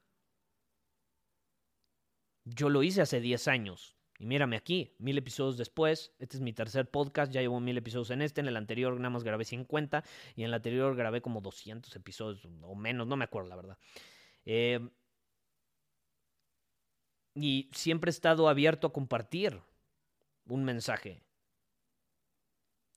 Yo 2.46 2.70
lo 2.70 2.84
hice 2.84 3.02
hace 3.02 3.22
10 3.22 3.48
años. 3.48 3.96
Y 4.24 4.26
mírame 4.26 4.56
aquí, 4.56 4.96
mil 5.00 5.18
episodios 5.18 5.58
después, 5.58 6.14
este 6.18 6.38
es 6.38 6.42
mi 6.42 6.54
tercer 6.54 6.90
podcast, 6.90 7.30
ya 7.34 7.42
llevo 7.42 7.60
mil 7.60 7.78
episodios 7.78 8.10
en 8.10 8.22
este, 8.22 8.40
en 8.40 8.48
el 8.48 8.56
anterior 8.56 8.96
nada 8.96 9.10
más 9.10 9.26
grabé 9.26 9.44
50 9.44 10.02
y 10.38 10.44
en 10.44 10.48
el 10.48 10.54
anterior 10.54 10.96
grabé 10.96 11.22
como 11.22 11.42
200 11.42 11.94
episodios 11.94 12.48
o 12.62 12.74
menos, 12.74 13.06
no 13.06 13.18
me 13.18 13.26
acuerdo 13.26 13.50
la 13.50 13.58
verdad. 13.58 13.78
Eh, 14.46 14.80
y 17.36 17.70
siempre 17.74 18.08
he 18.08 18.14
estado 18.14 18.48
abierto 18.48 18.88
a 18.88 18.94
compartir 18.94 19.60
un 20.46 20.64
mensaje. 20.64 21.22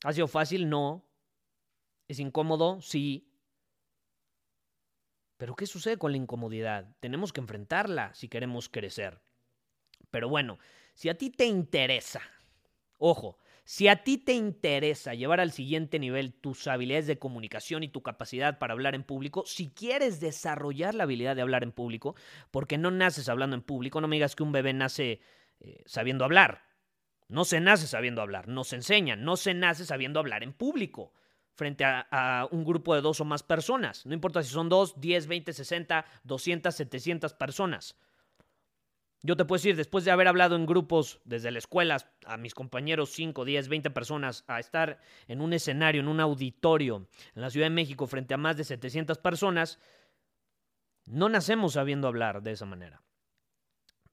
¿Ha 0.04 0.12
sido 0.12 0.28
fácil? 0.28 0.68
No. 0.68 1.10
¿Es 2.06 2.20
incómodo? 2.20 2.80
Sí. 2.82 3.32
Pero 5.38 5.56
¿qué 5.56 5.66
sucede 5.66 5.98
con 5.98 6.12
la 6.12 6.18
incomodidad? 6.18 6.94
Tenemos 7.00 7.32
que 7.32 7.40
enfrentarla 7.40 8.14
si 8.14 8.28
queremos 8.28 8.68
crecer. 8.68 9.20
Pero 10.12 10.28
bueno, 10.28 10.58
si 10.96 11.10
a 11.10 11.18
ti 11.18 11.28
te 11.28 11.44
interesa, 11.44 12.22
ojo, 12.96 13.36
si 13.64 13.86
a 13.86 14.02
ti 14.02 14.16
te 14.16 14.32
interesa 14.32 15.12
llevar 15.12 15.40
al 15.40 15.52
siguiente 15.52 15.98
nivel 15.98 16.32
tus 16.32 16.66
habilidades 16.66 17.06
de 17.06 17.18
comunicación 17.18 17.82
y 17.82 17.88
tu 17.88 18.02
capacidad 18.02 18.58
para 18.58 18.72
hablar 18.72 18.94
en 18.94 19.04
público, 19.04 19.44
si 19.44 19.68
quieres 19.68 20.20
desarrollar 20.20 20.94
la 20.94 21.02
habilidad 21.02 21.36
de 21.36 21.42
hablar 21.42 21.64
en 21.64 21.72
público, 21.72 22.16
porque 22.50 22.78
no 22.78 22.90
naces 22.90 23.28
hablando 23.28 23.54
en 23.56 23.62
público, 23.62 24.00
no 24.00 24.08
me 24.08 24.16
digas 24.16 24.34
que 24.34 24.42
un 24.42 24.52
bebé 24.52 24.72
nace 24.72 25.20
eh, 25.60 25.82
sabiendo 25.84 26.24
hablar. 26.24 26.62
No 27.28 27.44
se 27.44 27.60
nace 27.60 27.86
sabiendo 27.86 28.22
hablar, 28.22 28.48
no 28.48 28.64
se 28.64 28.76
enseña, 28.76 29.16
no 29.16 29.36
se 29.36 29.52
nace 29.52 29.84
sabiendo 29.84 30.18
hablar 30.18 30.42
en 30.44 30.54
público 30.54 31.12
frente 31.52 31.84
a, 31.84 32.08
a, 32.10 32.46
un 32.46 32.64
grupo 32.64 32.94
de 32.94 33.02
dos 33.02 33.20
o 33.20 33.26
más 33.26 33.42
personas. 33.42 34.06
No 34.06 34.14
importa 34.14 34.42
si 34.42 34.48
son 34.48 34.70
dos, 34.70 34.98
diez, 34.98 35.26
veinte, 35.26 35.52
sesenta, 35.52 36.06
doscientas, 36.24 36.76
setecientas 36.76 37.34
personas. 37.34 37.98
Yo 39.22 39.36
te 39.36 39.44
puedo 39.44 39.58
decir, 39.58 39.76
después 39.76 40.04
de 40.04 40.10
haber 40.10 40.28
hablado 40.28 40.56
en 40.56 40.66
grupos 40.66 41.20
desde 41.24 41.50
la 41.50 41.58
escuela 41.58 41.96
a 42.26 42.36
mis 42.36 42.54
compañeros 42.54 43.10
5, 43.12 43.44
10, 43.44 43.68
20 43.68 43.90
personas, 43.90 44.44
a 44.46 44.60
estar 44.60 45.00
en 45.26 45.40
un 45.40 45.52
escenario, 45.52 46.00
en 46.00 46.08
un 46.08 46.20
auditorio 46.20 47.08
en 47.34 47.42
la 47.42 47.50
Ciudad 47.50 47.66
de 47.66 47.70
México 47.70 48.06
frente 48.06 48.34
a 48.34 48.38
más 48.38 48.56
de 48.56 48.64
700 48.64 49.18
personas, 49.18 49.78
no 51.06 51.28
nacemos 51.28 51.74
sabiendo 51.74 52.08
hablar 52.08 52.42
de 52.42 52.52
esa 52.52 52.66
manera. 52.66 53.02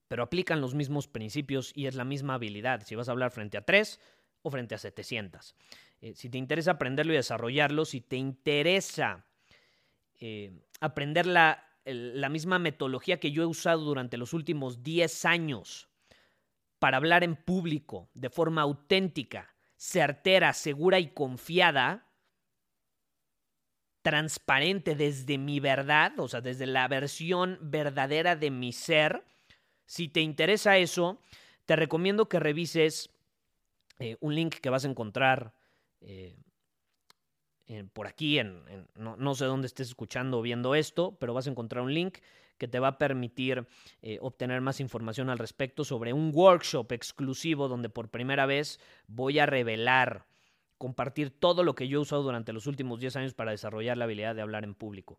Pero 0.08 0.22
aplican 0.22 0.60
los 0.60 0.74
mismos 0.74 1.08
principios 1.08 1.72
y 1.74 1.86
es 1.86 1.94
la 1.94 2.04
misma 2.04 2.34
habilidad 2.34 2.82
si 2.84 2.94
vas 2.94 3.08
a 3.08 3.12
hablar 3.12 3.30
frente 3.30 3.58
a 3.58 3.64
3 3.64 4.00
o 4.42 4.50
frente 4.50 4.74
a 4.74 4.78
700. 4.78 5.54
Eh, 6.00 6.14
si 6.14 6.28
te 6.28 6.38
interesa 6.38 6.72
aprenderlo 6.72 7.12
y 7.12 7.16
desarrollarlo, 7.16 7.84
si 7.84 8.00
te 8.00 8.16
interesa 8.16 9.26
eh, 10.20 10.52
aprender 10.80 11.26
la 11.26 11.73
la 11.84 12.28
misma 12.28 12.58
metodología 12.58 13.20
que 13.20 13.30
yo 13.30 13.42
he 13.42 13.46
usado 13.46 13.82
durante 13.82 14.16
los 14.16 14.32
últimos 14.32 14.82
10 14.82 15.24
años 15.24 15.88
para 16.78 16.96
hablar 16.96 17.24
en 17.24 17.36
público 17.36 18.08
de 18.14 18.30
forma 18.30 18.62
auténtica, 18.62 19.54
certera, 19.76 20.52
segura 20.52 20.98
y 20.98 21.08
confiada, 21.08 22.10
transparente 24.02 24.94
desde 24.94 25.38
mi 25.38 25.60
verdad, 25.60 26.18
o 26.18 26.28
sea, 26.28 26.42
desde 26.42 26.66
la 26.66 26.86
versión 26.88 27.58
verdadera 27.62 28.36
de 28.36 28.50
mi 28.50 28.72
ser. 28.72 29.24
Si 29.86 30.08
te 30.08 30.20
interesa 30.20 30.76
eso, 30.76 31.18
te 31.64 31.74
recomiendo 31.74 32.28
que 32.28 32.38
revises 32.38 33.10
eh, 33.98 34.16
un 34.20 34.34
link 34.34 34.56
que 34.56 34.70
vas 34.70 34.84
a 34.84 34.88
encontrar 34.88 35.54
eh, 36.02 36.36
por 37.92 38.06
aquí, 38.06 38.38
en, 38.38 38.62
no, 38.94 39.34
sé 39.34 39.46
dónde 39.46 39.66
estés 39.66 39.88
escuchando 39.88 40.38
o 40.38 40.42
viendo 40.42 40.74
esto, 40.74 41.16
pero 41.18 41.32
vas 41.32 41.46
a 41.46 41.50
encontrar 41.50 41.82
un 41.82 41.94
link 41.94 42.18
que 42.58 42.68
te 42.68 42.78
va 42.78 42.88
a 42.88 42.98
permitir 42.98 43.66
eh, 44.02 44.18
obtener 44.20 44.60
más 44.60 44.80
información 44.80 45.30
al 45.30 45.38
respecto 45.38 45.84
sobre 45.84 46.12
un 46.12 46.30
workshop 46.32 46.92
exclusivo 46.92 47.66
donde 47.66 47.88
por 47.88 48.10
primera 48.10 48.46
vez 48.46 48.78
voy 49.06 49.38
a 49.38 49.46
revelar, 49.46 50.26
compartir 50.78 51.30
todo 51.30 51.64
lo 51.64 51.74
que 51.74 51.88
yo 51.88 51.98
he 51.98 52.02
usado 52.02 52.22
durante 52.22 52.52
los 52.52 52.66
últimos 52.66 53.00
10 53.00 53.16
años 53.16 53.34
para 53.34 53.50
desarrollar 53.50 53.96
la 53.96 54.04
habilidad 54.04 54.34
de 54.34 54.42
hablar 54.42 54.64
en 54.64 54.74
público. 54.74 55.18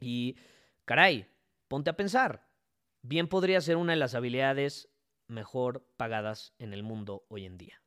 Y, 0.00 0.36
caray, 0.84 1.26
ponte 1.66 1.90
a 1.90 1.96
pensar, 1.96 2.46
bien 3.00 3.26
podría 3.26 3.60
ser 3.60 3.76
una 3.76 3.94
de 3.94 3.98
las 3.98 4.14
habilidades 4.14 4.90
mejor 5.28 5.86
pagadas 5.96 6.52
en 6.58 6.74
el 6.74 6.82
mundo 6.82 7.24
hoy 7.28 7.46
en 7.46 7.56
día 7.56 7.81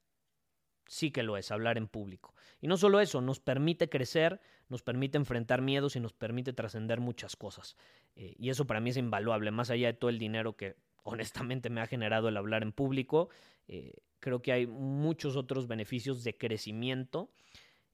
sí 0.88 1.12
que 1.12 1.24
lo 1.24 1.38
es, 1.38 1.52
hablar 1.52 1.78
en 1.78 1.88
público. 1.88 2.34
Y 2.62 2.68
no 2.68 2.78
solo 2.78 3.00
eso, 3.00 3.22
nos 3.22 3.40
permite 3.40 3.90
crecer, 3.90 4.40
nos 4.70 4.82
permite 4.82 5.18
enfrentar 5.18 5.62
miedos 5.62 5.96
y 5.96 6.00
nos 6.00 6.14
permite 6.14 6.54
trascender 6.54 7.00
muchas 7.00 7.36
cosas. 7.36 7.76
Eh, 8.16 8.36
y 8.38 8.50
eso 8.50 8.66
para 8.66 8.80
mí 8.80 8.90
es 8.90 8.98
invaluable, 8.98 9.52
más 9.52 9.70
allá 9.70 9.88
de 9.88 9.94
todo 9.94 10.10
el 10.10 10.20
dinero 10.20 10.56
que 10.56 10.76
honestamente 11.04 11.70
me 11.70 11.82
ha 11.82 11.88
generado 11.88 12.30
el 12.30 12.38
hablar 12.38 12.64
en 12.64 12.72
público, 12.72 13.30
eh, 13.68 13.94
creo 14.20 14.42
que 14.42 14.52
hay 14.52 14.68
muchos 14.68 15.36
otros 15.36 15.68
beneficios 15.68 16.24
de 16.24 16.36
crecimiento 16.36 17.32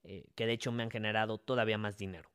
eh, 0.03 0.25
que 0.35 0.45
de 0.45 0.53
hecho 0.53 0.71
me 0.71 0.83
han 0.83 0.89
generado 0.89 1.37
todavía 1.37 1.77
más 1.77 1.97
dinero. 1.97 2.30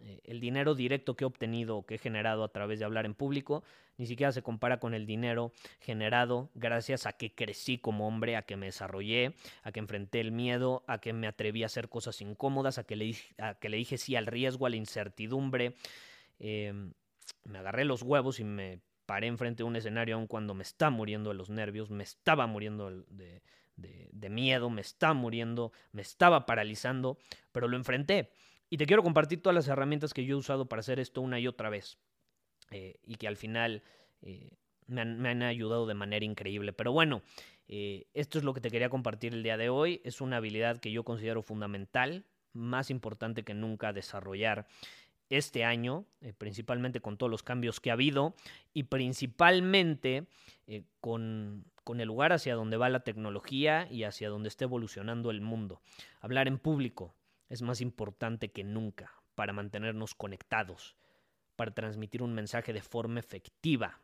Eh, 0.00 0.20
el 0.24 0.40
dinero 0.40 0.74
directo 0.74 1.16
que 1.16 1.24
he 1.24 1.26
obtenido, 1.26 1.86
que 1.86 1.94
he 1.94 1.98
generado 1.98 2.44
a 2.44 2.52
través 2.52 2.78
de 2.78 2.84
hablar 2.84 3.06
en 3.06 3.14
público, 3.14 3.62
ni 3.96 4.06
siquiera 4.06 4.32
se 4.32 4.42
compara 4.42 4.80
con 4.80 4.92
el 4.92 5.06
dinero 5.06 5.52
generado 5.80 6.50
gracias 6.54 7.06
a 7.06 7.12
que 7.12 7.34
crecí 7.34 7.78
como 7.78 8.08
hombre, 8.08 8.36
a 8.36 8.42
que 8.42 8.56
me 8.56 8.66
desarrollé, 8.66 9.34
a 9.62 9.72
que 9.72 9.80
enfrenté 9.80 10.20
el 10.20 10.32
miedo, 10.32 10.82
a 10.88 10.98
que 10.98 11.12
me 11.12 11.26
atreví 11.26 11.62
a 11.62 11.66
hacer 11.66 11.88
cosas 11.88 12.20
incómodas, 12.20 12.78
a 12.78 12.84
que 12.84 12.96
le, 12.96 13.14
a 13.38 13.54
que 13.54 13.68
le 13.68 13.76
dije 13.76 13.96
sí 13.96 14.16
al 14.16 14.26
riesgo, 14.26 14.66
a 14.66 14.70
la 14.70 14.76
incertidumbre. 14.76 15.76
Em, 16.40 16.92
me 17.44 17.58
agarré 17.58 17.84
los 17.84 18.02
huevos 18.02 18.40
y 18.40 18.44
me 18.44 18.80
paré 19.06 19.28
enfrente 19.28 19.62
de 19.62 19.68
un 19.68 19.76
escenario 19.76 20.16
aun 20.16 20.26
cuando 20.26 20.54
me 20.54 20.62
está 20.64 20.90
muriendo 20.90 21.30
de 21.30 21.36
los 21.36 21.50
nervios, 21.50 21.90
me 21.90 22.02
estaba 22.02 22.46
muriendo 22.46 22.90
de, 22.90 23.42
de 23.76 24.28
miedo, 24.28 24.70
me 24.70 24.80
estaba 24.80 25.14
muriendo, 25.14 25.72
me 25.92 26.02
estaba 26.02 26.46
paralizando, 26.46 27.18
pero 27.52 27.68
lo 27.68 27.76
enfrenté. 27.76 28.30
Y 28.70 28.76
te 28.76 28.86
quiero 28.86 29.02
compartir 29.02 29.42
todas 29.42 29.54
las 29.54 29.68
herramientas 29.68 30.14
que 30.14 30.24
yo 30.24 30.36
he 30.36 30.38
usado 30.38 30.66
para 30.66 30.80
hacer 30.80 30.98
esto 30.98 31.20
una 31.20 31.38
y 31.38 31.46
otra 31.46 31.70
vez. 31.70 31.98
Eh, 32.70 32.98
y 33.04 33.16
que 33.16 33.28
al 33.28 33.36
final 33.36 33.82
eh, 34.22 34.50
me, 34.86 35.02
han, 35.02 35.42
ayudado 35.42 35.86
de 35.86 35.94
manera 35.94 36.24
increíble. 36.24 36.72
Pero 36.72 36.92
bueno, 36.92 37.22
eh, 37.68 38.06
esto 38.14 38.38
es 38.38 38.44
lo 38.44 38.54
que 38.54 38.60
te 38.60 38.70
quería 38.70 38.88
compartir 38.88 39.34
el 39.34 39.42
día 39.42 39.56
de 39.56 39.68
hoy. 39.68 40.00
Es 40.04 40.20
una 40.20 40.38
habilidad 40.38 40.78
que 40.78 40.90
yo 40.90 41.04
considero 41.04 41.42
fundamental, 41.42 42.24
más 42.52 42.90
importante 42.90 43.44
que 43.44 43.54
nunca 43.54 43.92
desarrollar 43.92 44.66
este 45.30 45.64
año, 45.64 46.04
principalmente 46.38 47.00
con 47.00 47.16
todos 47.16 47.30
los 47.30 47.42
cambios 47.42 47.80
que 47.80 47.90
ha 47.90 47.94
habido 47.94 48.34
y 48.74 48.84
principalmente 48.84 50.26
con, 51.00 51.64
con 51.82 52.00
el 52.00 52.08
lugar 52.08 52.32
hacia 52.32 52.54
donde 52.54 52.76
va 52.76 52.88
la 52.88 53.00
tecnología 53.00 53.88
y 53.90 54.04
hacia 54.04 54.28
donde 54.28 54.48
está 54.48 54.64
evolucionando 54.64 55.30
el 55.30 55.40
mundo. 55.40 55.80
Hablar 56.20 56.46
en 56.46 56.58
público, 56.58 57.14
es 57.48 57.62
más 57.62 57.80
importante 57.80 58.50
que 58.50 58.64
nunca 58.64 59.12
para 59.34 59.52
mantenernos 59.52 60.14
conectados, 60.14 60.96
para 61.56 61.72
transmitir 61.72 62.22
un 62.22 62.34
mensaje 62.34 62.72
de 62.72 62.82
forma 62.82 63.20
efectiva, 63.20 64.00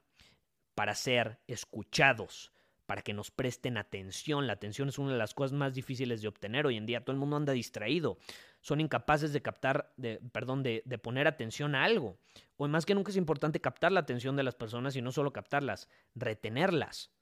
para 0.74 0.94
ser 0.94 1.40
escuchados, 1.46 2.52
para 2.86 3.02
que 3.02 3.12
nos 3.12 3.30
presten 3.30 3.76
atención. 3.76 4.46
La 4.48 4.54
atención 4.54 4.88
es 4.88 4.98
una 4.98 5.12
de 5.12 5.18
las 5.18 5.32
cosas 5.32 5.52
más 5.52 5.74
difíciles 5.74 6.22
de 6.22 6.28
obtener 6.28 6.66
hoy 6.66 6.76
en 6.76 6.86
día. 6.86 7.02
Todo 7.04 7.12
el 7.12 7.20
mundo 7.20 7.36
anda 7.36 7.52
distraído. 7.52 8.18
Son 8.60 8.80
incapaces 8.80 9.32
de 9.32 9.42
captar, 9.42 9.92
de, 9.96 10.18
perdón, 10.32 10.64
de, 10.64 10.82
de 10.84 10.98
poner 10.98 11.28
atención 11.28 11.76
a 11.76 11.84
algo. 11.84 12.18
Hoy 12.56 12.68
más 12.68 12.86
que 12.86 12.96
nunca 12.96 13.10
es 13.10 13.16
importante 13.16 13.60
captar 13.60 13.92
la 13.92 14.00
atención 14.00 14.34
de 14.34 14.42
las 14.42 14.56
personas 14.56 14.96
y 14.96 15.02
no 15.02 15.12
solo 15.12 15.32
captarlas, 15.32 15.88
retenerlas 16.16 17.12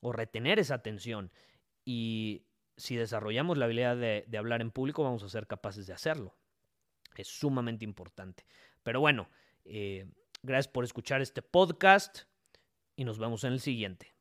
o 0.00 0.12
retener 0.12 0.58
esa 0.58 0.74
atención. 0.74 1.30
Y 1.84 2.42
si 2.78 2.94
desarrollamos 2.96 3.58
la 3.58 3.64
habilidad 3.66 3.96
de, 3.96 4.38
hablar 4.38 4.62
en 4.62 4.70
público, 4.70 5.02
vamos 5.02 5.22
a 5.24 5.28
ser 5.28 5.46
capaces 5.46 5.86
de 5.86 5.92
hacerlo. 5.92 6.36
Es 7.16 7.26
sumamente 7.26 7.84
importante. 7.84 8.46
Pero 8.84 9.00
bueno, 9.00 9.28
eh, 9.64 10.06
gracias 10.42 10.72
por 10.72 10.84
escuchar 10.84 11.20
este 11.20 11.42
podcast 11.42 12.22
y 12.94 13.04
nos 13.04 13.18
vemos 13.18 13.42
en 13.44 13.52
el 13.52 13.60
siguiente. 13.60 14.14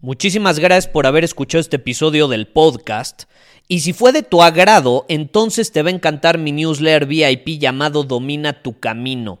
Muchísimas 0.00 0.60
gracias 0.60 0.86
por 0.86 1.06
haber 1.06 1.24
escuchado 1.24 1.60
este 1.60 1.76
episodio 1.76 2.28
del 2.28 2.46
podcast. 2.46 3.24
Y 3.66 3.80
si 3.80 3.92
fue 3.92 4.12
de 4.12 4.22
tu 4.22 4.42
agrado, 4.42 5.04
entonces 5.08 5.72
te 5.72 5.82
va 5.82 5.88
a 5.88 5.94
encantar 5.94 6.38
mi 6.38 6.52
newsletter 6.52 7.06
VIP 7.06 7.58
llamado 7.58 8.04
Domina 8.04 8.62
tu 8.62 8.78
Camino. 8.78 9.40